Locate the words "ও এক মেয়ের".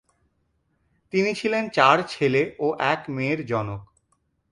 2.59-3.39